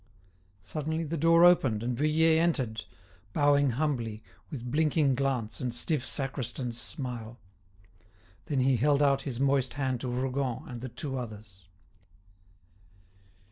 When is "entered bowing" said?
2.39-3.69